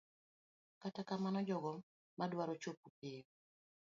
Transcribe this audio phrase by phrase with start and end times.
[0.81, 1.71] Kata kamano, jogo
[2.17, 3.23] madwaro chopo piyo